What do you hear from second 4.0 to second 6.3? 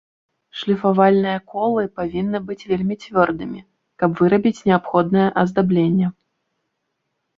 каб вырабіць неабходнае аздабленне.